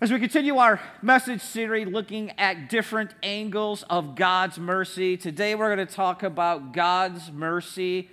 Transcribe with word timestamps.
As 0.00 0.10
we 0.10 0.18
continue 0.18 0.56
our 0.56 0.80
message 1.02 1.40
series 1.40 1.86
looking 1.86 2.32
at 2.32 2.68
different 2.68 3.14
angles 3.22 3.84
of 3.88 4.16
God's 4.16 4.58
mercy, 4.58 5.16
today 5.16 5.54
we're 5.54 5.74
going 5.74 5.86
to 5.86 5.94
talk 5.94 6.24
about 6.24 6.72
God's 6.72 7.30
mercy 7.30 8.10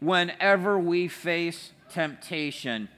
whenever 0.00 0.78
we 0.78 1.06
face 1.06 1.72
temptation. 1.90 2.88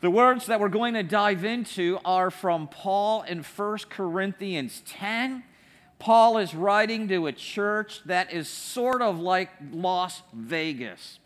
The 0.00 0.10
words 0.10 0.46
that 0.46 0.58
we're 0.58 0.68
going 0.68 0.94
to 0.94 1.04
dive 1.04 1.44
into 1.44 2.00
are 2.04 2.30
from 2.32 2.66
Paul 2.66 3.22
in 3.22 3.44
1 3.44 3.78
Corinthians 3.88 4.82
10. 4.84 5.44
Paul 6.00 6.38
is 6.38 6.56
writing 6.56 7.06
to 7.06 7.28
a 7.28 7.32
church 7.32 8.02
that 8.04 8.32
is 8.32 8.48
sort 8.48 9.00
of 9.00 9.20
like 9.20 9.48
Las 9.70 10.22
Vegas. 10.32 11.20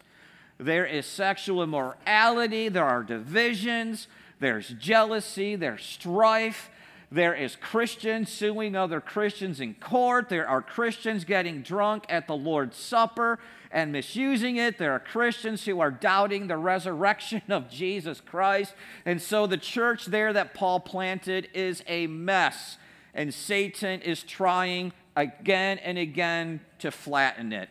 There 0.59 0.85
is 0.85 1.07
sexual 1.07 1.63
immorality, 1.63 2.69
there 2.69 2.85
are 2.85 3.03
divisions, 3.03 4.09
there's 4.39 4.69
jealousy, 4.71 5.57
there's 5.57 5.85
strife. 5.85 6.71
There 7.11 7.35
is 7.35 7.55
Christians 7.57 8.31
suing 8.31 8.75
other 8.75 9.01
Christians 9.01 9.61
in 9.61 9.75
court. 9.75 10.29
There 10.29 10.49
are 10.49 10.61
Christians 10.61 11.25
getting 11.25 11.63
drunk 11.63 12.05
at 12.09 12.27
the 12.27 12.35
Lord's 12.37 12.77
Supper 12.77 13.39
and 13.71 13.93
misusing 13.93 14.57
it. 14.57 14.77
There 14.77 14.93
are 14.93 14.99
Christians 14.99 15.65
who 15.65 15.81
are 15.81 15.91
doubting 15.91 16.49
the 16.49 16.57
resurrection 16.57 17.43
of 17.49 17.71
Jesus 17.71 18.21
Christ. 18.21 18.75
And 19.05 19.23
so 19.23 19.47
the 19.47 19.57
church 19.57 20.07
there 20.07 20.33
that 20.33 20.55
Paul 20.55 20.81
planted 20.81 21.49
is 21.55 21.83
a 21.87 22.09
mess. 22.09 22.77
And 23.15 23.33
Satan 23.33 24.01
is 24.01 24.23
trying 24.25 24.93
again 25.15 25.79
and 25.79 25.97
again 25.97 26.61
to 26.81 26.91
flatten 26.91 27.53
it. 27.53 27.69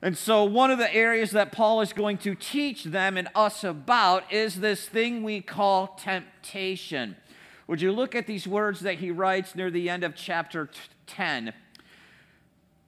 And 0.00 0.16
so, 0.16 0.44
one 0.44 0.70
of 0.70 0.78
the 0.78 0.94
areas 0.94 1.32
that 1.32 1.50
Paul 1.50 1.80
is 1.80 1.92
going 1.92 2.18
to 2.18 2.36
teach 2.36 2.84
them 2.84 3.16
and 3.16 3.28
us 3.34 3.64
about 3.64 4.32
is 4.32 4.60
this 4.60 4.86
thing 4.86 5.24
we 5.24 5.40
call 5.40 5.88
temptation. 5.88 7.16
Would 7.66 7.82
you 7.82 7.90
look 7.90 8.14
at 8.14 8.26
these 8.26 8.46
words 8.46 8.80
that 8.80 8.98
he 8.98 9.10
writes 9.10 9.56
near 9.56 9.70
the 9.70 9.90
end 9.90 10.04
of 10.04 10.14
chapter 10.14 10.70
10? 11.08 11.52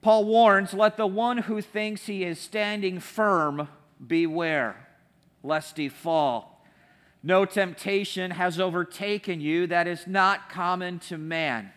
Paul 0.01 0.25
warns, 0.25 0.73
Let 0.73 0.95
the 0.95 1.05
one 1.05 1.39
who 1.39 1.61
thinks 1.61 2.05
he 2.05 2.23
is 2.23 2.39
standing 2.39 2.99
firm 2.99 3.67
beware, 4.05 4.87
lest 5.43 5.77
he 5.77 5.89
fall. 5.89 6.63
No 7.21 7.43
temptation 7.45 8.31
has 8.31 8.59
overtaken 8.59 9.41
you 9.41 9.67
that 9.67 9.85
is 9.85 10.07
not 10.07 10.49
common 10.49 10.97
to 10.99 11.17
man. 11.17 11.73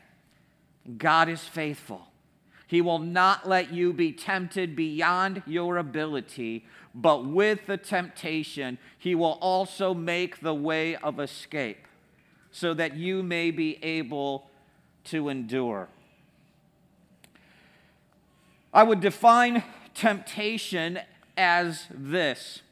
God 0.97 1.29
is 1.29 1.43
faithful 1.43 2.09
he 2.75 2.81
will 2.81 2.99
not 2.99 3.49
let 3.49 3.73
you 3.73 3.93
be 3.93 4.11
tempted 4.11 4.75
beyond 4.75 5.45
your 5.47 5.77
ability, 5.77 6.67
but 6.93 7.25
with 7.25 7.67
the 7.67 7.77
temptation, 7.77 8.79
He 8.99 9.15
will 9.15 9.39
also 9.41 9.95
make 9.95 10.41
the 10.41 10.57
way 10.57 10.97
of 10.97 11.21
escape 11.21 11.87
so 12.51 12.75
that 12.75 12.97
you 12.97 13.23
may 13.23 13.53
be 13.53 13.79
able 13.81 14.51
to 15.05 15.29
endure. 15.29 15.87
I 18.73 18.83
would 18.83 18.99
define 18.99 19.63
temptation 19.95 20.99
as 21.37 21.87
this 21.91 22.63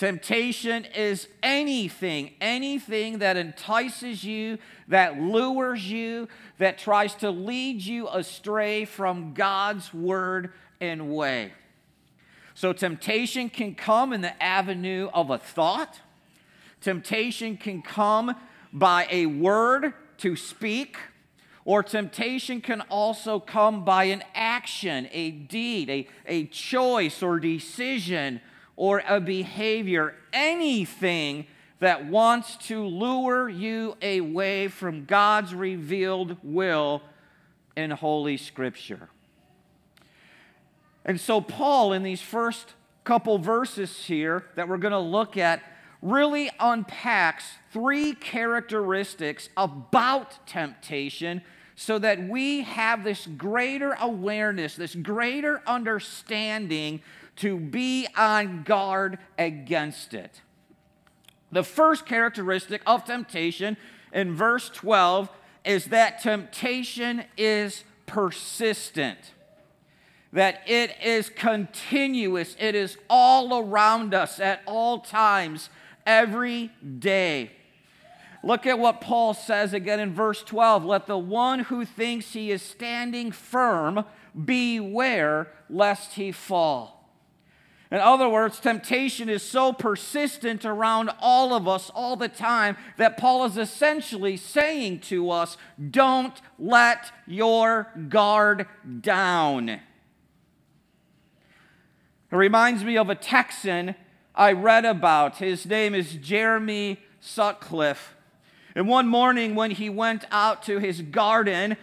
Temptation 0.00 0.86
is 0.96 1.28
anything, 1.42 2.30
anything 2.40 3.18
that 3.18 3.36
entices 3.36 4.24
you, 4.24 4.56
that 4.88 5.20
lures 5.20 5.90
you, 5.90 6.26
that 6.56 6.78
tries 6.78 7.14
to 7.16 7.30
lead 7.30 7.82
you 7.82 8.08
astray 8.08 8.86
from 8.86 9.34
God's 9.34 9.92
word 9.92 10.54
and 10.80 11.14
way. 11.14 11.52
So, 12.54 12.72
temptation 12.72 13.50
can 13.50 13.74
come 13.74 14.14
in 14.14 14.22
the 14.22 14.42
avenue 14.42 15.10
of 15.12 15.28
a 15.28 15.36
thought, 15.36 16.00
temptation 16.80 17.58
can 17.58 17.82
come 17.82 18.34
by 18.72 19.06
a 19.10 19.26
word 19.26 19.92
to 20.16 20.34
speak, 20.34 20.96
or 21.66 21.82
temptation 21.82 22.62
can 22.62 22.80
also 22.88 23.38
come 23.38 23.84
by 23.84 24.04
an 24.04 24.24
action, 24.34 25.10
a 25.12 25.30
deed, 25.30 25.90
a, 25.90 26.08
a 26.24 26.46
choice 26.46 27.22
or 27.22 27.38
decision 27.38 28.40
or 28.76 29.02
a 29.06 29.20
behavior, 29.20 30.14
anything 30.32 31.46
that 31.80 32.06
wants 32.06 32.56
to 32.56 32.84
lure 32.84 33.48
you 33.48 33.96
away 34.02 34.68
from 34.68 35.04
God's 35.04 35.54
revealed 35.54 36.36
will 36.42 37.02
in 37.76 37.90
Holy 37.90 38.36
Scripture. 38.36 39.08
And 41.04 41.20
so, 41.20 41.40
Paul, 41.40 41.92
in 41.92 42.02
these 42.02 42.20
first 42.20 42.74
couple 43.04 43.38
verses 43.38 44.04
here 44.04 44.44
that 44.56 44.68
we're 44.68 44.76
going 44.76 44.92
to 44.92 44.98
look 44.98 45.36
at, 45.36 45.62
really 46.02 46.50
unpacks 46.60 47.44
three 47.72 48.14
characteristics 48.14 49.48
about 49.56 50.46
temptation 50.46 51.42
so 51.80 51.98
that 51.98 52.28
we 52.28 52.60
have 52.60 53.04
this 53.04 53.26
greater 53.38 53.96
awareness, 54.02 54.76
this 54.76 54.94
greater 54.94 55.62
understanding 55.66 57.00
to 57.36 57.56
be 57.56 58.06
on 58.18 58.64
guard 58.64 59.16
against 59.38 60.12
it. 60.12 60.42
The 61.50 61.64
first 61.64 62.04
characteristic 62.04 62.82
of 62.86 63.06
temptation 63.06 63.78
in 64.12 64.34
verse 64.34 64.68
12 64.68 65.30
is 65.64 65.86
that 65.86 66.20
temptation 66.20 67.24
is 67.38 67.84
persistent, 68.04 69.32
that 70.34 70.60
it 70.66 70.94
is 71.02 71.30
continuous, 71.30 72.56
it 72.58 72.74
is 72.74 72.98
all 73.08 73.58
around 73.58 74.12
us 74.12 74.38
at 74.38 74.60
all 74.66 74.98
times, 74.98 75.70
every 76.04 76.72
day. 76.98 77.52
Look 78.42 78.66
at 78.66 78.78
what 78.78 79.00
Paul 79.00 79.34
says 79.34 79.74
again 79.74 80.00
in 80.00 80.14
verse 80.14 80.42
12. 80.42 80.84
Let 80.84 81.06
the 81.06 81.18
one 81.18 81.60
who 81.60 81.84
thinks 81.84 82.32
he 82.32 82.50
is 82.50 82.62
standing 82.62 83.32
firm 83.32 84.04
beware 84.44 85.48
lest 85.68 86.14
he 86.14 86.32
fall. 86.32 87.00
In 87.90 87.98
other 87.98 88.28
words, 88.28 88.60
temptation 88.60 89.28
is 89.28 89.42
so 89.42 89.72
persistent 89.72 90.64
around 90.64 91.10
all 91.20 91.52
of 91.52 91.66
us 91.66 91.90
all 91.90 92.14
the 92.14 92.28
time 92.28 92.76
that 92.96 93.16
Paul 93.16 93.44
is 93.44 93.58
essentially 93.58 94.36
saying 94.36 95.00
to 95.00 95.30
us 95.30 95.56
don't 95.90 96.40
let 96.56 97.10
your 97.26 97.88
guard 98.08 98.66
down. 99.00 99.68
It 99.68 99.80
reminds 102.30 102.84
me 102.84 102.96
of 102.96 103.10
a 103.10 103.16
Texan 103.16 103.96
I 104.36 104.52
read 104.52 104.84
about. 104.84 105.38
His 105.38 105.66
name 105.66 105.92
is 105.92 106.14
Jeremy 106.14 107.00
Sutcliffe. 107.18 108.14
And 108.74 108.88
one 108.88 109.08
morning 109.08 109.54
when 109.54 109.70
he 109.72 109.88
went 109.88 110.24
out 110.30 110.62
to 110.64 110.78
his 110.78 111.02
garden, 111.02 111.76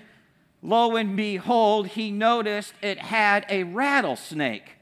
lo 0.61 0.95
and 0.95 1.15
behold, 1.17 1.87
he 1.87 2.11
noticed 2.11 2.73
it 2.81 2.97
had 2.99 3.45
a 3.49 3.63
rattlesnake 3.63 4.75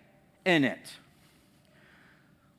in 0.46 0.64
it. 0.64 0.94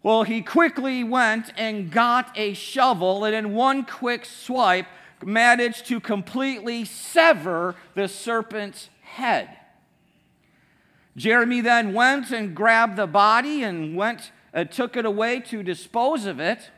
Well, 0.03 0.23
he 0.23 0.43
quickly 0.43 1.03
went 1.03 1.53
and 1.57 1.91
got 1.91 2.31
a 2.37 2.55
shovel, 2.55 3.25
and 3.25 3.35
in 3.35 3.55
one 3.55 3.85
quick 3.85 4.25
swipe, 4.25 4.87
managed 5.25 5.87
to 5.87 5.99
completely 5.99 6.85
sever 6.85 7.75
the 7.95 8.07
serpent's 8.07 8.89
head. 9.03 9.49
Jeremy 11.17 11.61
then 11.61 11.95
went 11.95 12.31
and 12.31 12.55
grabbed 12.55 12.97
the 12.97 13.07
body 13.07 13.63
and 13.63 13.97
went 13.97 14.31
uh, 14.53 14.65
took 14.65 14.97
it 14.97 15.05
away 15.05 15.41
to 15.41 15.63
dispose 15.63 16.25
of 16.25 16.41
it. 16.41 16.71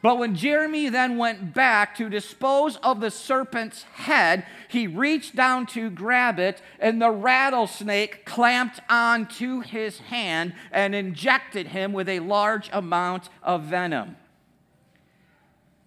But 0.00 0.18
when 0.18 0.36
Jeremy 0.36 0.88
then 0.88 1.18
went 1.18 1.54
back 1.54 1.96
to 1.96 2.08
dispose 2.08 2.76
of 2.76 3.00
the 3.00 3.10
serpent's 3.10 3.82
head, 3.82 4.46
he 4.68 4.86
reached 4.86 5.34
down 5.34 5.66
to 5.68 5.90
grab 5.90 6.38
it, 6.38 6.62
and 6.78 7.02
the 7.02 7.10
rattlesnake 7.10 8.24
clamped 8.24 8.80
onto 8.88 9.60
his 9.60 9.98
hand 9.98 10.52
and 10.70 10.94
injected 10.94 11.68
him 11.68 11.92
with 11.92 12.08
a 12.08 12.20
large 12.20 12.70
amount 12.72 13.28
of 13.42 13.64
venom. 13.64 14.16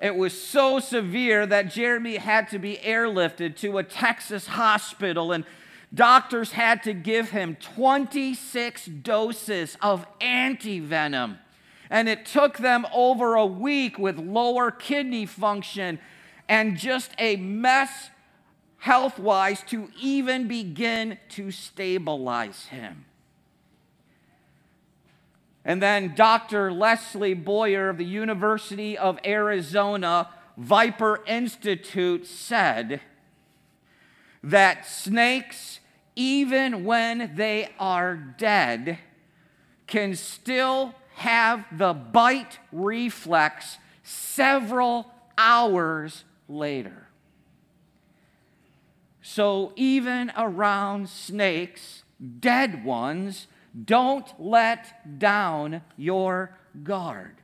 It 0.02 0.16
was 0.16 0.40
so 0.40 0.80
severe 0.80 1.46
that 1.46 1.72
Jeremy 1.72 2.18
had 2.18 2.50
to 2.50 2.60
be 2.60 2.78
airlifted 2.84 3.56
to 3.58 3.78
a 3.78 3.84
Texas 3.84 4.48
hospital, 4.48 5.32
and 5.32 5.46
doctors 5.94 6.52
had 6.52 6.84
to 6.84 6.94
give 6.94 7.30
him 7.30 7.56
26 7.56 8.88
doses 8.88 9.78
of 9.82 10.06
antivenom 10.20 11.38
and 11.92 12.08
it 12.08 12.26
took 12.26 12.58
them 12.58 12.88
over 12.94 13.36
a 13.36 13.46
week 13.46 14.00
with 14.00 14.18
lower 14.18 14.72
kidney 14.72 15.26
function 15.26 16.00
and 16.48 16.78
just 16.78 17.12
a 17.20 17.36
mess 17.36 18.10
health 18.78 19.20
wise 19.20 19.62
to 19.68 19.90
even 20.02 20.48
begin 20.48 21.20
to 21.28 21.52
stabilize 21.52 22.68
him. 22.68 23.06
And 25.66 25.84
then 25.84 26.16
Dr. 26.16 26.72
Leslie 26.72 27.36
Boyer 27.36 27.90
of 27.90 27.98
the 27.98 28.06
University 28.06 28.98
of 28.98 29.20
Arizona 29.26 30.30
Viper 30.58 31.22
Institute 31.28 32.26
said 32.26 33.02
that 34.42 34.88
snakes, 34.88 35.82
even 36.16 36.86
when 36.86 37.34
they 37.36 37.70
are 37.78 38.16
dead, 38.16 38.98
can 39.88 40.16
still 40.16 40.96
have 41.22 41.66
the 41.78 41.94
bite 41.94 42.58
reflex 42.72 43.78
several 44.04 45.06
hours 45.38 46.24
later. 46.50 47.08
So, 49.22 49.72
even 49.76 50.32
around 50.36 51.10
snakes, 51.10 52.04
dead 52.40 52.84
ones, 52.84 53.48
don't 53.86 54.28
let 54.40 55.20
down 55.20 55.84
your 55.96 56.58
guard. 56.84 57.38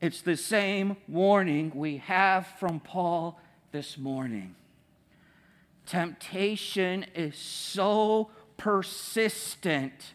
It's 0.00 0.22
the 0.22 0.36
same 0.36 0.96
warning 1.06 1.70
we 1.74 1.98
have 1.98 2.46
from 2.58 2.80
Paul 2.80 3.38
this 3.72 3.98
morning. 3.98 4.54
Temptation 5.86 7.04
is 7.14 7.36
so 7.36 8.30
persistent. 8.56 10.14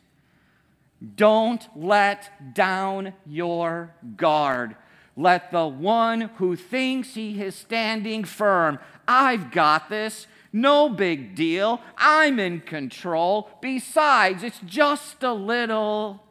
Don't 1.16 1.66
let 1.75 2.54
down 2.54 3.13
your 3.25 3.94
guard. 4.18 4.75
Let 5.16 5.51
the 5.51 5.68
one 5.68 6.22
who 6.38 6.56
thinks 6.56 7.13
he 7.13 7.42
is 7.42 7.56
standing 7.56 8.24
firm, 8.24 8.80
I've 9.07 9.51
got 9.51 9.90
this, 9.90 10.28
no 10.51 10.90
big 10.90 11.36
deal, 11.36 11.81
I'm 11.98 12.40
in 12.40 12.62
control. 12.62 13.50
Besides, 13.62 14.44
it's 14.44 14.60
just 14.66 15.24
a 15.24 15.34
little. 15.34 16.24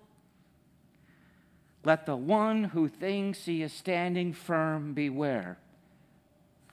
Let 1.84 2.06
the 2.06 2.16
one 2.16 2.64
who 2.64 2.88
thinks 2.88 3.44
he 3.44 3.62
is 3.62 3.72
standing 3.72 4.32
firm 4.32 4.92
beware, 4.92 5.58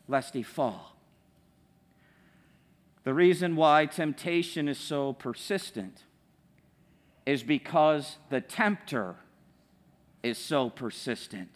lest 0.07 0.33
he 0.33 0.43
fall. 0.43 0.95
The 3.03 3.13
reason 3.13 3.55
why 3.55 3.85
temptation 3.85 4.67
is 4.67 4.79
so 4.79 5.13
persistent 5.13 6.03
is 7.25 7.43
because 7.43 8.17
the 8.29 8.41
tempter 8.41 9.15
is 10.23 10.37
so 10.37 10.69
persistent. 10.69 11.49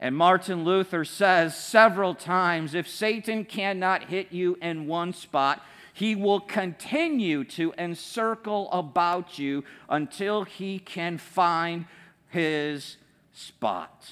And 0.00 0.16
Martin 0.16 0.64
Luther 0.64 1.04
says 1.04 1.56
several 1.56 2.14
times 2.14 2.74
if 2.74 2.88
Satan 2.88 3.44
cannot 3.44 4.04
hit 4.04 4.32
you 4.32 4.56
in 4.62 4.86
one 4.86 5.12
spot, 5.12 5.62
he 5.92 6.14
will 6.14 6.38
continue 6.38 7.42
to 7.42 7.74
encircle 7.76 8.70
about 8.70 9.38
you 9.38 9.64
until 9.88 10.44
he 10.44 10.78
can 10.78 11.18
find 11.18 11.86
his 12.28 12.96
spot. 13.32 14.08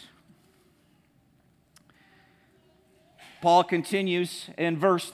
Paul 3.41 3.63
continues 3.63 4.51
in 4.59 4.77
verse 4.77 5.13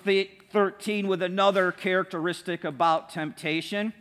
13 0.53 1.07
with 1.07 1.21
another 1.21 1.71
characteristic 1.71 2.65
about 2.65 3.11
temptation. 3.11 3.93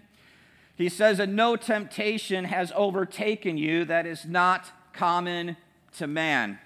He 0.82 0.90
says, 0.90 1.20
And 1.20 1.36
no 1.36 1.56
temptation 1.56 2.46
has 2.46 2.72
overtaken 2.76 3.58
you 3.58 3.86
that 3.86 4.06
is 4.06 4.26
not 4.26 4.72
common 4.94 5.58
to 5.98 6.08
man. 6.08 6.60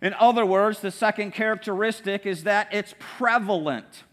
In 0.00 0.14
other 0.14 0.46
words, 0.46 0.80
the 0.80 0.90
second 0.90 1.32
characteristic 1.32 2.24
is 2.24 2.44
that 2.44 2.68
it's 2.72 2.94
prevalent. 2.98 4.04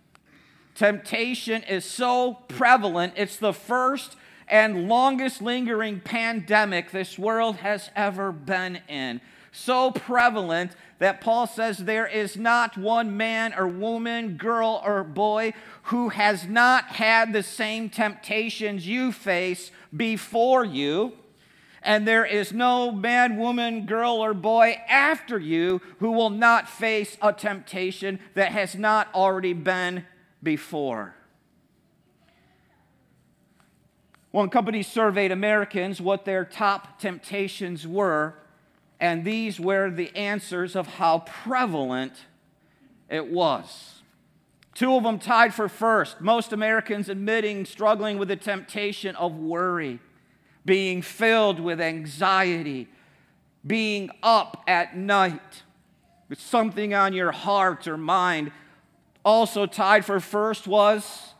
Temptation 0.73 1.63
is 1.63 1.85
so 1.85 2.39
prevalent, 2.47 3.13
it's 3.15 3.37
the 3.37 3.53
first 3.53 4.17
and 4.47 4.87
longest 4.87 5.41
lingering 5.41 5.99
pandemic 5.99 6.91
this 6.91 7.17
world 7.17 7.57
has 7.57 7.89
ever 7.95 8.31
been 8.31 8.79
in. 8.87 9.21
So 9.57 9.89
prevalent 9.89 10.75
that 10.99 11.21
Paul 11.21 11.47
says 11.47 11.77
there 11.77 12.05
is 12.05 12.35
not 12.35 12.77
one 12.77 13.15
man 13.15 13.53
or 13.53 13.67
woman, 13.67 14.35
girl 14.35 14.81
or 14.85 15.01
boy 15.03 15.53
who 15.83 16.09
has 16.09 16.45
not 16.45 16.85
had 16.87 17.31
the 17.31 17.41
same 17.41 17.89
temptations 17.89 18.85
you 18.85 19.13
face 19.13 19.71
before 19.95 20.65
you. 20.65 21.13
And 21.81 22.05
there 22.05 22.25
is 22.25 22.51
no 22.51 22.91
man, 22.91 23.37
woman, 23.37 23.85
girl, 23.85 24.15
or 24.15 24.33
boy 24.33 24.81
after 24.89 25.39
you 25.39 25.81
who 25.99 26.11
will 26.11 26.31
not 26.31 26.67
face 26.67 27.17
a 27.21 27.31
temptation 27.31 28.19
that 28.33 28.51
has 28.51 28.75
not 28.75 29.07
already 29.13 29.53
been 29.53 30.05
before. 30.43 31.15
One 34.31 34.49
company 34.49 34.83
surveyed 34.83 35.31
Americans 35.31 36.01
what 36.01 36.25
their 36.25 36.43
top 36.43 36.99
temptations 36.99 37.87
were, 37.87 38.35
and 38.99 39.25
these 39.25 39.59
were 39.59 39.89
the 39.89 40.15
answers 40.15 40.75
of 40.75 40.87
how 40.87 41.19
prevalent 41.19 42.13
it 43.09 43.27
was. 43.27 44.01
Two 44.73 44.95
of 44.95 45.03
them 45.03 45.19
tied 45.19 45.53
for 45.53 45.69
first. 45.69 46.21
Most 46.21 46.53
Americans 46.53 47.09
admitting 47.09 47.65
struggling 47.65 48.17
with 48.17 48.27
the 48.27 48.35
temptation 48.35 49.15
of 49.15 49.35
worry, 49.35 49.99
being 50.65 51.01
filled 51.01 51.59
with 51.59 51.79
anxiety, 51.79 52.87
being 53.65 54.09
up 54.21 54.63
at 54.67 54.97
night 54.97 55.63
with 56.27 56.39
something 56.39 56.93
on 56.93 57.13
your 57.13 57.31
heart 57.31 57.87
or 57.87 57.97
mind. 57.97 58.51
Also 59.23 59.65
tied 59.65 60.05
for 60.05 60.19
first 60.19 60.67
was 60.67 61.33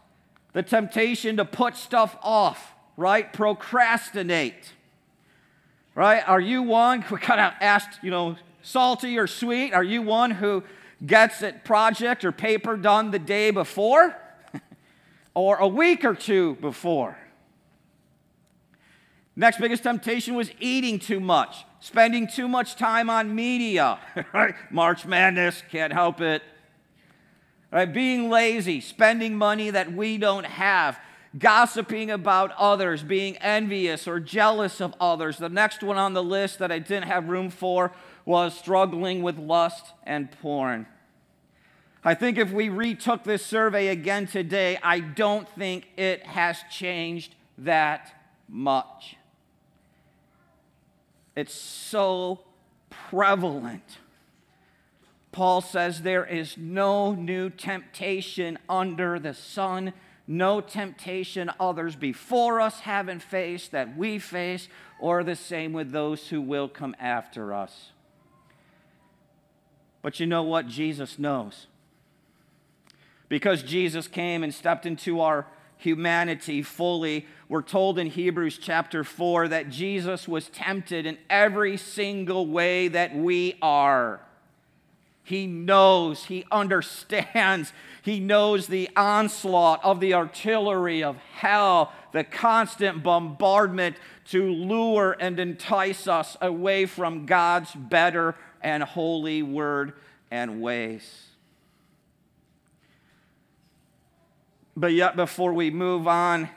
the 0.53 0.63
temptation 0.63 1.37
to 1.37 1.45
put 1.45 1.75
stuff 1.75 2.17
off 2.21 2.75
right? 2.97 3.31
Procrastinate, 3.31 4.73
right? 5.95 6.27
Are 6.27 6.41
you 6.41 6.61
one 6.61 7.01
who 7.01 7.17
kind 7.17 7.39
of 7.39 7.53
asked, 7.61 7.99
you 8.03 8.11
know, 8.11 8.35
salty 8.61 9.17
or 9.17 9.25
sweet? 9.25 9.73
Are 9.73 9.83
you 9.83 10.01
one 10.01 10.31
who 10.31 10.63
gets 11.05 11.41
a 11.41 11.53
project 11.53 12.23
or 12.23 12.31
paper 12.31 12.77
done 12.77 13.11
the 13.11 13.19
day 13.19 13.49
before 13.51 14.15
or 15.33 15.57
a 15.57 15.67
week 15.67 16.03
or 16.03 16.13
two 16.13 16.55
before? 16.55 17.17
Next 19.37 19.59
biggest 19.59 19.83
temptation 19.83 20.35
was 20.35 20.49
eating 20.59 20.99
too 20.99 21.19
much, 21.19 21.65
spending 21.79 22.27
too 22.27 22.47
much 22.47 22.75
time 22.75 23.09
on 23.09 23.35
media, 23.35 23.99
right? 24.33 24.55
March 24.71 25.05
Madness, 25.05 25.63
can't 25.69 25.91
help 25.91 26.21
it. 26.21 26.41
Right? 27.71 27.91
Being 27.91 28.29
lazy, 28.29 28.79
spending 28.79 29.35
money 29.35 29.69
that 29.69 29.91
we 29.91 30.17
don't 30.17 30.45
have, 30.45 30.97
gossiping 31.37 32.11
about 32.11 32.51
others, 32.57 33.03
being 33.03 33.37
envious 33.37 34.07
or 34.07 34.19
jealous 34.19 34.79
of 34.79 34.93
others. 34.99 35.37
The 35.37 35.49
next 35.49 35.83
one 35.83 35.97
on 35.97 36.13
the 36.13 36.23
list 36.23 36.59
that 36.59 36.71
I 36.71 36.79
didn't 36.79 37.07
have 37.07 37.27
room 37.27 37.49
for 37.49 37.91
was 38.25 38.57
struggling 38.57 39.21
with 39.21 39.37
lust 39.37 39.93
and 40.03 40.31
porn. 40.41 40.87
I 42.03 42.13
think 42.13 42.37
if 42.37 42.51
we 42.51 42.69
retook 42.69 43.23
this 43.23 43.43
survey 43.45 43.87
again 43.87 44.27
today, 44.27 44.77
I 44.83 44.99
don't 44.99 45.49
think 45.49 45.87
it 45.97 46.23
has 46.23 46.59
changed 46.69 47.33
that 47.57 48.13
much. 48.47 49.15
It's 51.35 51.53
so 51.53 52.41
prevalent. 52.89 53.97
Paul 55.31 55.61
says 55.61 56.03
there 56.03 56.25
is 56.25 56.57
no 56.57 57.13
new 57.13 57.49
temptation 57.49 58.57
under 58.69 59.19
the 59.19 59.33
sun 59.33 59.91
no 60.27 60.61
temptation 60.61 61.51
others 61.59 61.95
before 61.95 62.59
us 62.59 62.81
haven't 62.81 63.21
faced 63.21 63.71
that 63.71 63.95
we 63.95 64.19
face, 64.19 64.67
or 64.99 65.23
the 65.23 65.35
same 65.35 65.73
with 65.73 65.91
those 65.91 66.29
who 66.29 66.41
will 66.41 66.67
come 66.67 66.95
after 66.99 67.53
us. 67.53 67.91
But 70.01 70.19
you 70.19 70.25
know 70.25 70.43
what? 70.43 70.67
Jesus 70.67 71.19
knows. 71.19 71.67
Because 73.27 73.63
Jesus 73.63 74.07
came 74.07 74.43
and 74.43 74.53
stepped 74.53 74.85
into 74.85 75.19
our 75.19 75.47
humanity 75.77 76.61
fully, 76.61 77.25
we're 77.49 77.61
told 77.61 77.99
in 77.99 78.07
Hebrews 78.07 78.57
chapter 78.59 79.03
4 79.03 79.49
that 79.49 79.69
Jesus 79.69 80.27
was 80.27 80.49
tempted 80.49 81.05
in 81.05 81.17
every 81.29 81.77
single 81.77 82.47
way 82.47 82.87
that 82.87 83.15
we 83.15 83.57
are. 83.61 84.21
He 85.25 85.47
knows, 85.47 86.25
he 86.25 86.45
understands, 86.51 87.73
he 88.03 88.19
knows 88.19 88.67
the 88.67 88.91
onslaught 88.95 89.83
of 89.83 89.99
the 89.99 90.13
artillery 90.13 91.03
of 91.03 91.17
hell, 91.17 91.91
the 92.11 92.23
constant 92.23 93.01
bombardment 93.01 93.95
to 94.25 94.43
lure 94.43 95.17
and 95.19 95.39
entice 95.39 96.07
us 96.07 96.37
away 96.41 96.85
from 96.85 97.25
God's 97.25 97.73
better 97.73 98.35
and 98.61 98.83
holy 98.83 99.41
word 99.41 99.93
and 100.29 100.61
ways. 100.61 101.23
But 104.77 104.93
yet, 104.93 105.15
before 105.15 105.53
we 105.53 105.71
move 105.71 106.07
on, 106.07 106.49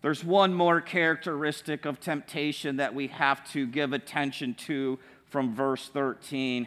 there's 0.00 0.24
one 0.24 0.52
more 0.54 0.80
characteristic 0.80 1.84
of 1.84 2.00
temptation 2.00 2.78
that 2.78 2.96
we 2.96 3.06
have 3.06 3.48
to 3.52 3.64
give 3.64 3.92
attention 3.92 4.54
to 4.54 4.98
from 5.28 5.54
verse 5.54 5.88
13. 5.88 6.66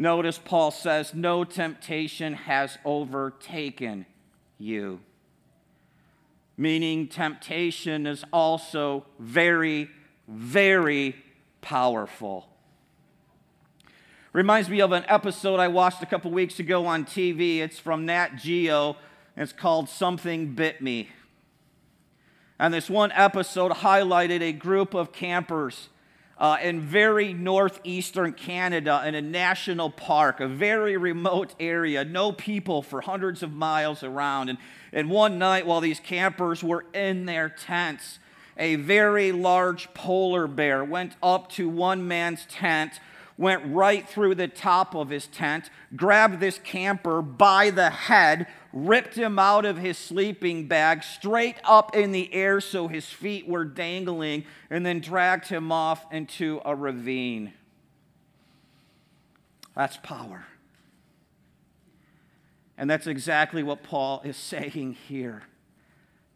Notice 0.00 0.38
Paul 0.38 0.70
says, 0.70 1.12
No 1.12 1.42
temptation 1.42 2.34
has 2.34 2.78
overtaken 2.84 4.06
you. 4.56 5.00
Meaning, 6.56 7.08
temptation 7.08 8.06
is 8.06 8.24
also 8.32 9.06
very, 9.18 9.90
very 10.28 11.16
powerful. 11.60 12.48
Reminds 14.32 14.68
me 14.70 14.80
of 14.80 14.92
an 14.92 15.04
episode 15.08 15.58
I 15.58 15.66
watched 15.66 16.00
a 16.00 16.06
couple 16.06 16.30
weeks 16.30 16.60
ago 16.60 16.86
on 16.86 17.04
TV. 17.04 17.58
It's 17.58 17.80
from 17.80 18.06
Nat 18.06 18.36
Geo, 18.36 18.96
it's 19.36 19.52
called 19.52 19.88
Something 19.88 20.54
Bit 20.54 20.80
Me. 20.80 21.08
And 22.60 22.72
this 22.72 22.88
one 22.88 23.10
episode 23.12 23.72
highlighted 23.72 24.42
a 24.42 24.52
group 24.52 24.94
of 24.94 25.10
campers 25.10 25.88
uh, 26.38 26.56
in 26.62 26.80
very 26.80 27.32
northeastern 27.32 28.32
Canada 28.32 29.02
in 29.04 29.14
a 29.14 29.20
national 29.20 29.90
park, 29.90 30.40
a 30.40 30.46
very 30.46 30.96
remote 30.96 31.54
area, 31.58 32.04
no 32.04 32.30
people 32.30 32.80
for 32.80 33.00
hundreds 33.00 33.42
of 33.42 33.52
miles 33.52 34.02
around. 34.02 34.48
And, 34.48 34.58
and 34.92 35.10
one 35.10 35.38
night, 35.38 35.66
while 35.66 35.80
these 35.80 36.00
campers 36.00 36.62
were 36.62 36.84
in 36.94 37.26
their 37.26 37.48
tents, 37.48 38.20
a 38.56 38.76
very 38.76 39.32
large 39.32 39.92
polar 39.94 40.46
bear 40.46 40.84
went 40.84 41.16
up 41.22 41.50
to 41.52 41.68
one 41.68 42.06
man's 42.06 42.46
tent, 42.46 43.00
went 43.38 43.62
right 43.66 44.06
through 44.06 44.34
the 44.34 44.48
top 44.48 44.94
of 44.94 45.08
his 45.08 45.28
tent, 45.28 45.70
grabbed 45.96 46.40
this 46.40 46.58
camper 46.58 47.22
by 47.22 47.70
the 47.70 47.88
head, 47.88 48.48
ripped 48.72 49.14
him 49.14 49.38
out 49.38 49.64
of 49.64 49.78
his 49.78 49.96
sleeping 49.96 50.66
bag 50.66 51.04
straight 51.04 51.56
up 51.64 51.96
in 51.96 52.10
the 52.10 52.34
air 52.34 52.60
so 52.60 52.88
his 52.88 53.06
feet 53.06 53.48
were 53.48 53.64
dangling, 53.64 54.44
and 54.68 54.84
then 54.84 55.00
dragged 55.00 55.46
him 55.46 55.70
off 55.70 56.04
into 56.12 56.60
a 56.64 56.74
ravine. 56.74 57.52
That's 59.74 59.96
power. 59.98 60.44
And 62.76 62.90
that's 62.90 63.06
exactly 63.06 63.62
what 63.62 63.84
Paul 63.84 64.20
is 64.24 64.36
saying 64.36 64.96
here. 65.06 65.44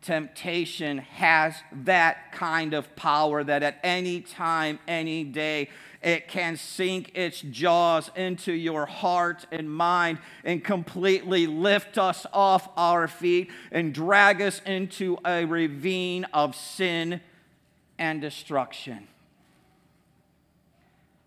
Temptation 0.02 0.98
has 0.98 1.54
that 1.72 2.32
kind 2.32 2.74
of 2.74 2.94
power 2.96 3.44
that 3.44 3.62
at 3.62 3.78
any 3.84 4.20
time, 4.20 4.80
any 4.88 5.22
day, 5.22 5.68
it 6.02 6.28
can 6.28 6.56
sink 6.56 7.12
its 7.14 7.40
jaws 7.40 8.10
into 8.16 8.52
your 8.52 8.86
heart 8.86 9.46
and 9.52 9.70
mind 9.70 10.18
and 10.44 10.64
completely 10.64 11.46
lift 11.46 11.96
us 11.96 12.26
off 12.32 12.68
our 12.76 13.06
feet 13.06 13.50
and 13.70 13.94
drag 13.94 14.42
us 14.42 14.60
into 14.66 15.16
a 15.24 15.44
ravine 15.44 16.24
of 16.32 16.56
sin 16.56 17.20
and 17.98 18.20
destruction. 18.20 19.06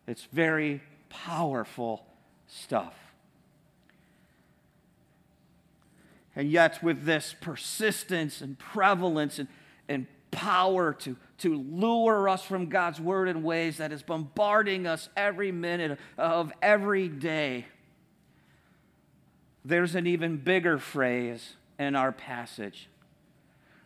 It's 0.08 0.26
very 0.26 0.82
powerful 1.10 2.06
stuff. 2.48 2.94
And 6.36 6.52
yet, 6.52 6.84
with 6.84 7.06
this 7.06 7.34
persistence 7.40 8.42
and 8.42 8.60
prevalence 8.60 9.40
and, 9.40 9.48
and 9.88 10.06
power 10.36 10.94
to, 10.94 11.16
to 11.38 11.56
lure 11.56 12.28
us 12.28 12.44
from 12.44 12.68
God's 12.68 13.00
word 13.00 13.30
in 13.30 13.42
ways 13.42 13.78
that 13.78 13.94
is 13.94 14.04
bombarding 14.04 14.86
us 14.86 15.08
every 15.16 15.52
minute 15.52 15.98
of 16.18 16.52
every 16.62 17.08
day. 17.08 17.66
There's 19.64 19.96
an 19.96 20.06
even 20.06 20.38
bigger 20.38 20.78
phrase 20.78 21.54
in 21.80 21.96
our 21.96 22.12
passage. 22.12 22.90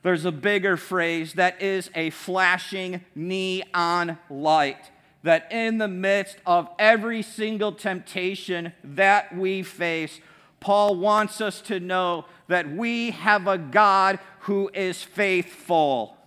There's 0.01 0.25
a 0.25 0.31
bigger 0.31 0.75
phrase 0.75 1.33
that 1.33 1.61
is 1.61 1.91
a 1.93 2.09
flashing 2.09 3.05
neon 3.13 4.17
light 4.29 4.91
that 5.23 5.51
in 5.51 5.77
the 5.77 5.87
midst 5.87 6.37
of 6.45 6.69
every 6.79 7.21
single 7.21 7.73
temptation 7.73 8.73
that 8.83 9.35
we 9.35 9.61
face, 9.61 10.19
Paul 10.59 10.95
wants 10.95 11.41
us 11.41 11.61
to 11.61 11.79
know 11.79 12.25
that 12.47 12.71
we 12.71 13.11
have 13.11 13.47
a 13.47 13.57
God 13.57 14.19
who 14.41 14.71
is 14.73 15.03
faithful. 15.03 16.17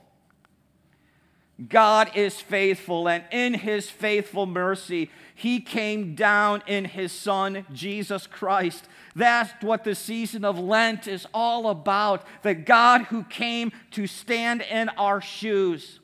God 1.68 2.16
is 2.16 2.40
faithful, 2.40 3.08
and 3.08 3.24
in 3.30 3.54
his 3.54 3.90
faithful 3.90 4.46
mercy, 4.46 5.10
he 5.34 5.60
came 5.60 6.14
down 6.14 6.62
in 6.66 6.84
his 6.84 7.12
Son, 7.12 7.66
Jesus 7.72 8.26
Christ. 8.26 8.88
That's 9.14 9.52
what 9.62 9.84
the 9.84 9.94
season 9.94 10.44
of 10.44 10.58
Lent 10.58 11.06
is 11.06 11.26
all 11.34 11.68
about 11.68 12.24
the 12.42 12.54
God 12.54 13.02
who 13.02 13.24
came 13.24 13.70
to 13.92 14.06
stand 14.06 14.62
in 14.62 14.88
our 14.90 15.20
shoes. 15.20 16.00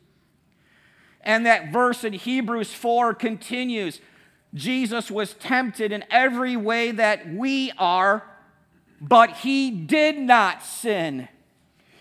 And 1.23 1.47
that 1.47 1.73
verse 1.73 2.05
in 2.05 2.13
Hebrews 2.13 2.73
4 2.73 3.15
continues 3.15 4.01
Jesus 4.55 5.11
was 5.11 5.35
tempted 5.35 5.93
in 5.93 6.05
every 6.11 6.57
way 6.57 6.91
that 6.91 7.33
we 7.33 7.71
are, 7.77 8.25
but 9.01 9.39
he 9.39 9.71
did 9.71 10.19
not 10.19 10.63
sin. 10.63 11.29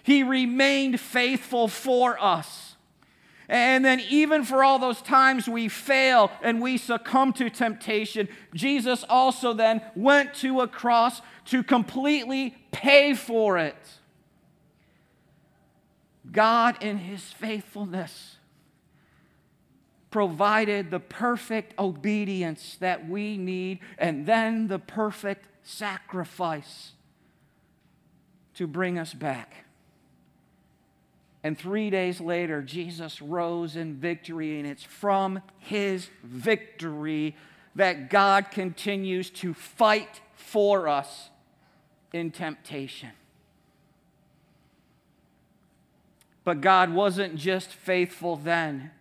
He 0.04 0.24
remained 0.24 1.00
faithful 1.00 1.68
for 1.68 2.18
us. 2.24 2.67
And 3.50 3.86
then, 3.86 4.02
even 4.10 4.44
for 4.44 4.64
all 4.64 4.78
those 4.78 5.02
times 5.02 5.48
we 5.48 5.70
fail 5.70 6.32
and 6.42 6.62
we 6.62 6.78
succumb 6.78 7.32
to 7.34 7.50
temptation, 7.50 8.28
Jesus 8.54 9.06
also 9.08 9.54
then 9.54 9.82
went 9.96 10.34
to 10.36 10.62
a 10.62 10.68
cross 10.68 11.22
to 11.46 11.64
completely 11.64 12.58
pay 12.72 13.14
for 13.14 13.58
it. 13.58 13.78
God, 16.30 16.84
in 16.84 16.98
his 16.98 17.24
faithfulness, 17.24 18.36
provided 20.12 20.92
the 20.92 21.00
perfect 21.00 21.74
obedience 21.80 22.76
that 22.82 23.08
we 23.08 23.38
need 23.38 23.80
and 23.98 24.26
then 24.26 24.68
the 24.68 24.80
perfect 24.80 25.46
sacrifice 25.64 26.92
to 28.56 28.68
bring 28.68 28.98
us 28.98 29.14
back. 29.14 29.67
And 31.48 31.58
three 31.58 31.90
days 31.90 32.20
later, 32.20 32.62
Jesus 32.62 33.22
rose 33.22 33.78
in 33.78 33.96
victory, 33.96 34.60
and 34.60 34.68
it's 34.68 34.84
from 34.84 35.42
his 35.60 36.10
victory 36.22 37.38
that 37.74 38.10
God 38.10 38.52
continues 38.52 39.30
to 39.30 39.54
fight 39.54 40.20
for 40.34 40.90
us 40.90 41.30
in 42.12 42.32
temptation. 42.32 43.12
But 46.44 46.60
God 46.60 46.92
wasn't 46.92 47.38
just 47.38 47.70
faithful 47.70 48.36
then 48.36 48.92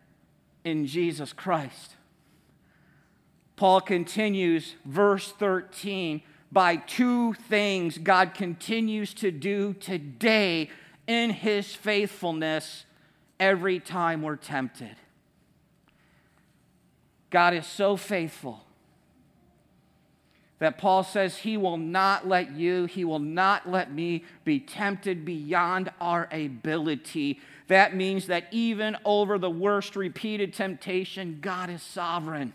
in 0.62 0.86
Jesus 0.86 1.32
Christ. 1.32 1.96
Paul 3.56 3.80
continues, 3.80 4.76
verse 4.84 5.32
13, 5.32 6.22
by 6.52 6.76
two 6.76 7.32
things 7.32 7.98
God 7.98 8.34
continues 8.34 9.14
to 9.14 9.32
do 9.32 9.74
today 9.74 10.70
in 11.06 11.30
his 11.30 11.74
faithfulness 11.74 12.84
every 13.38 13.78
time 13.78 14.22
we're 14.22 14.36
tempted. 14.36 14.96
God 17.30 17.54
is 17.54 17.66
so 17.66 17.96
faithful 17.96 18.62
that 20.58 20.78
Paul 20.78 21.04
says 21.04 21.38
he 21.38 21.56
will 21.56 21.76
not 21.76 22.26
let 22.26 22.52
you, 22.52 22.86
he 22.86 23.04
will 23.04 23.18
not 23.18 23.68
let 23.68 23.92
me 23.92 24.24
be 24.44 24.58
tempted 24.58 25.24
beyond 25.24 25.90
our 26.00 26.28
ability. 26.32 27.40
That 27.68 27.94
means 27.94 28.26
that 28.28 28.46
even 28.52 28.96
over 29.04 29.38
the 29.38 29.50
worst 29.50 29.96
repeated 29.96 30.54
temptation, 30.54 31.38
God 31.42 31.68
is 31.68 31.82
sovereign. 31.82 32.54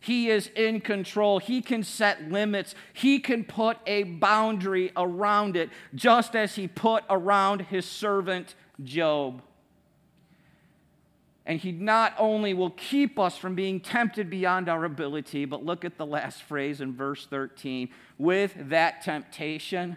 He 0.00 0.30
is 0.30 0.48
in 0.54 0.80
control. 0.80 1.38
He 1.38 1.60
can 1.60 1.82
set 1.82 2.30
limits. 2.30 2.74
He 2.92 3.18
can 3.18 3.44
put 3.44 3.78
a 3.86 4.04
boundary 4.04 4.92
around 4.96 5.56
it, 5.56 5.70
just 5.94 6.36
as 6.36 6.54
he 6.54 6.68
put 6.68 7.04
around 7.10 7.62
his 7.62 7.84
servant 7.84 8.54
Job. 8.82 9.42
And 11.44 11.58
he 11.58 11.72
not 11.72 12.14
only 12.18 12.52
will 12.54 12.70
keep 12.70 13.18
us 13.18 13.36
from 13.36 13.54
being 13.54 13.80
tempted 13.80 14.28
beyond 14.28 14.68
our 14.68 14.84
ability, 14.84 15.46
but 15.46 15.64
look 15.64 15.84
at 15.84 15.96
the 15.96 16.06
last 16.06 16.42
phrase 16.42 16.80
in 16.80 16.94
verse 16.94 17.26
13. 17.26 17.88
With 18.18 18.54
that 18.68 19.02
temptation, 19.02 19.96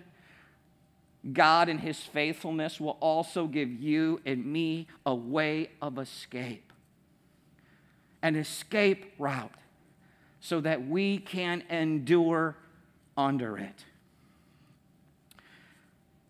God 1.34 1.70
in 1.70 1.79
his 1.79 2.00
faithfulness 2.00 2.79
will 2.79 2.98
also 3.01 3.48
give 3.48 3.70
you 3.70 4.22
and 4.25 4.46
me 4.46 4.88
a 5.05 5.13
way 5.13 5.70
of 5.81 6.00
escape, 6.00 6.72
an 8.24 8.36
escape 8.36 9.13
route 9.20 9.51
so 10.41 10.60
that 10.60 10.88
we 10.88 11.19
can 11.19 11.63
endure 11.69 12.57
under 13.15 13.57
it. 13.57 13.86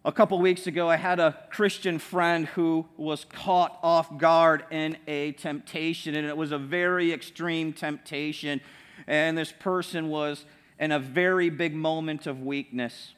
A 0.04 0.12
couple 0.12 0.40
weeks 0.40 0.68
ago, 0.68 0.90
I 0.90 0.96
had 0.98 1.20
a 1.20 1.38
Christian 1.52 2.00
friend 2.00 2.48
who 2.48 2.88
was 2.98 3.24
caught 3.26 3.80
off 3.84 4.18
guard 4.18 4.66
in 4.72 4.98
a 5.08 5.32
temptation, 5.34 6.16
and 6.16 6.28
it 6.28 6.36
was 6.36 6.52
a 6.52 6.58
very 6.58 7.14
extreme 7.14 7.72
temptation. 7.72 8.62
And 9.08 9.38
this 9.38 9.52
person 9.52 10.10
was 10.10 10.46
in 10.80 10.92
a 10.92 11.00
very 11.00 11.50
big 11.50 11.76
moment 11.76 12.26
of 12.26 12.42
weakness. 12.42 13.14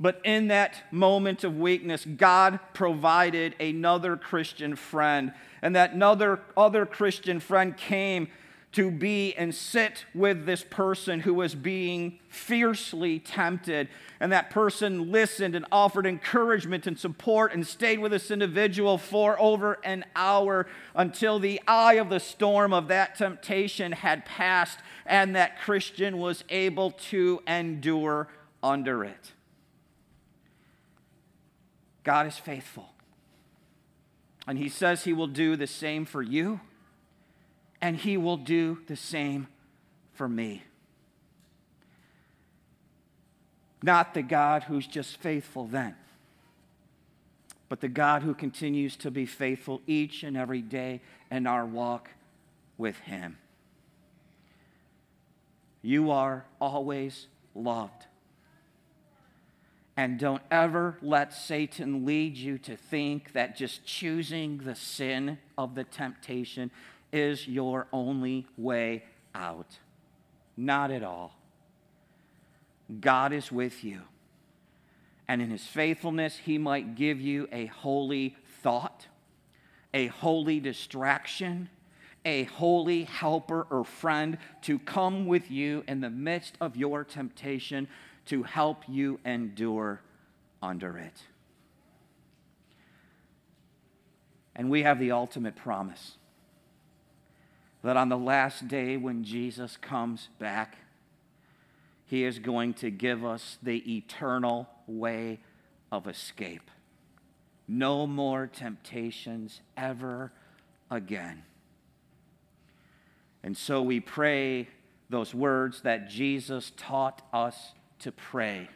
But 0.00 0.20
in 0.24 0.48
that 0.48 0.90
moment 0.90 1.44
of 1.44 1.58
weakness, 1.58 2.04
God 2.04 2.58
provided 2.72 3.54
another 3.60 4.16
Christian 4.16 4.76
friend. 4.76 5.32
And 5.62 5.76
that 5.76 5.92
another 5.92 6.40
other 6.56 6.86
Christian 6.86 7.40
friend 7.40 7.76
came 7.76 8.28
to 8.74 8.90
be 8.90 9.32
and 9.36 9.54
sit 9.54 10.04
with 10.14 10.46
this 10.46 10.64
person 10.68 11.20
who 11.20 11.32
was 11.32 11.54
being 11.54 12.18
fiercely 12.28 13.20
tempted. 13.20 13.88
And 14.18 14.32
that 14.32 14.50
person 14.50 15.12
listened 15.12 15.54
and 15.54 15.64
offered 15.70 16.06
encouragement 16.06 16.86
and 16.86 16.98
support 16.98 17.52
and 17.52 17.64
stayed 17.64 18.00
with 18.00 18.10
this 18.10 18.32
individual 18.32 18.98
for 18.98 19.40
over 19.40 19.78
an 19.84 20.04
hour 20.16 20.66
until 20.94 21.38
the 21.38 21.60
eye 21.68 21.94
of 21.94 22.08
the 22.08 22.18
storm 22.18 22.72
of 22.72 22.88
that 22.88 23.16
temptation 23.16 23.92
had 23.92 24.24
passed 24.24 24.80
and 25.06 25.36
that 25.36 25.60
Christian 25.60 26.18
was 26.18 26.42
able 26.48 26.90
to 26.90 27.42
endure 27.46 28.28
under 28.60 29.04
it. 29.04 29.32
God 32.02 32.26
is 32.26 32.38
faithful. 32.38 32.90
And 34.48 34.58
He 34.58 34.68
says 34.68 35.04
He 35.04 35.12
will 35.12 35.28
do 35.28 35.54
the 35.54 35.68
same 35.68 36.04
for 36.04 36.22
you 36.22 36.60
and 37.84 37.98
he 37.98 38.16
will 38.16 38.38
do 38.38 38.78
the 38.86 38.96
same 38.96 39.46
for 40.14 40.26
me. 40.26 40.62
Not 43.82 44.14
the 44.14 44.22
God 44.22 44.62
who's 44.62 44.86
just 44.86 45.18
faithful 45.18 45.66
then, 45.66 45.94
but 47.68 47.82
the 47.82 47.88
God 47.88 48.22
who 48.22 48.32
continues 48.32 48.96
to 48.96 49.10
be 49.10 49.26
faithful 49.26 49.82
each 49.86 50.22
and 50.22 50.34
every 50.34 50.62
day 50.62 51.02
in 51.30 51.46
our 51.46 51.66
walk 51.66 52.08
with 52.78 52.96
him. 53.00 53.36
You 55.82 56.10
are 56.10 56.46
always 56.62 57.26
loved. 57.54 58.06
And 59.94 60.18
don't 60.18 60.42
ever 60.50 60.96
let 61.02 61.34
Satan 61.34 62.06
lead 62.06 62.38
you 62.38 62.56
to 62.60 62.78
think 62.78 63.34
that 63.34 63.58
just 63.58 63.84
choosing 63.84 64.56
the 64.64 64.74
sin 64.74 65.36
of 65.58 65.74
the 65.74 65.84
temptation 65.84 66.70
is 67.14 67.46
your 67.46 67.86
only 67.92 68.44
way 68.56 69.04
out. 69.34 69.78
Not 70.56 70.90
at 70.90 71.04
all. 71.04 71.38
God 73.00 73.32
is 73.32 73.52
with 73.52 73.84
you. 73.84 74.02
And 75.28 75.40
in 75.40 75.50
his 75.50 75.64
faithfulness, 75.64 76.36
he 76.36 76.58
might 76.58 76.96
give 76.96 77.20
you 77.20 77.48
a 77.52 77.66
holy 77.66 78.36
thought, 78.62 79.06
a 79.94 80.08
holy 80.08 80.58
distraction, 80.58 81.70
a 82.24 82.44
holy 82.44 83.04
helper 83.04 83.66
or 83.70 83.84
friend 83.84 84.36
to 84.62 84.80
come 84.80 85.26
with 85.26 85.50
you 85.50 85.84
in 85.86 86.00
the 86.00 86.10
midst 86.10 86.56
of 86.60 86.76
your 86.76 87.04
temptation 87.04 87.86
to 88.26 88.42
help 88.42 88.82
you 88.88 89.20
endure 89.24 90.00
under 90.60 90.98
it. 90.98 91.22
And 94.56 94.68
we 94.68 94.82
have 94.82 94.98
the 94.98 95.12
ultimate 95.12 95.54
promise 95.54 96.16
that 97.84 97.98
on 97.98 98.08
the 98.08 98.18
last 98.18 98.66
day 98.66 98.96
when 98.96 99.24
Jesus 99.24 99.76
comes 99.76 100.30
back, 100.38 100.78
he 102.06 102.24
is 102.24 102.38
going 102.38 102.72
to 102.74 102.90
give 102.90 103.24
us 103.24 103.58
the 103.62 103.96
eternal 103.96 104.68
way 104.86 105.38
of 105.92 106.06
escape. 106.06 106.70
No 107.68 108.06
more 108.06 108.46
temptations 108.46 109.60
ever 109.76 110.32
again. 110.90 111.42
And 113.42 113.54
so 113.54 113.82
we 113.82 114.00
pray 114.00 114.68
those 115.10 115.34
words 115.34 115.82
that 115.82 116.08
Jesus 116.08 116.72
taught 116.78 117.20
us 117.34 117.72
to 117.98 118.10
pray. 118.10 118.68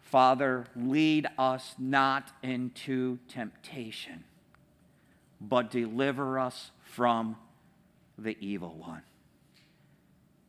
Father, 0.00 0.66
lead 0.74 1.28
us 1.38 1.76
not 1.78 2.32
into 2.42 3.18
temptation, 3.28 4.24
but 5.40 5.70
deliver 5.70 6.40
us 6.40 6.72
from 6.82 7.36
the 8.22 8.36
evil 8.40 8.74
one. 8.78 9.02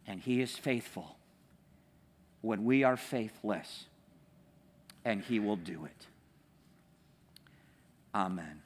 And 0.06 0.20
he 0.20 0.42
is 0.42 0.56
faithful 0.56 1.18
when 2.42 2.66
we 2.66 2.84
are 2.84 2.98
faithless, 2.98 3.86
and 5.06 5.22
he 5.22 5.40
will 5.40 5.56
do 5.56 5.86
it. 5.86 6.08
Amen. 8.14 8.62